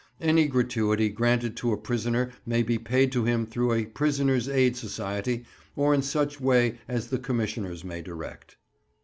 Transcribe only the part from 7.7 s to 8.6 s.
may direct.